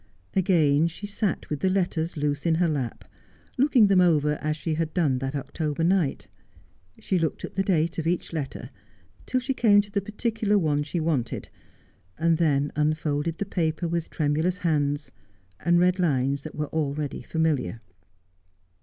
Again 0.35 0.87
she 0.87 1.05
sat 1.05 1.47
with 1.51 1.59
the 1.59 1.69
letters 1.69 2.17
loose 2.17 2.47
in 2.47 2.55
her 2.55 2.67
lap, 2.67 3.05
looking 3.55 3.85
them 3.85 4.01
over 4.01 4.31
as 4.41 4.57
she 4.57 4.73
had 4.73 4.95
done 4.95 5.19
that 5.19 5.35
October 5.35 5.83
night. 5.83 6.27
She 6.97 7.19
looked 7.19 7.45
at 7.45 7.53
the 7.53 7.61
date 7.61 7.99
of 7.99 8.07
each 8.07 8.33
letter 8.33 8.71
till 9.27 9.39
she 9.39 9.53
came 9.53 9.79
to 9.81 9.91
the 9.91 10.01
particular 10.01 10.57
one 10.57 10.81
she 10.81 10.99
wanted, 10.99 11.49
and 12.17 12.39
then 12.39 12.71
unfolded 12.75 13.37
the 13.37 13.45
paper 13.45 13.87
with 13.87 14.09
tremulous 14.09 14.57
hands, 14.57 15.11
and 15.59 15.77
read 15.79 15.99
lines 15.99 16.41
that 16.41 16.55
were 16.55 16.73
already 16.73 17.21
familiar. 17.21 17.79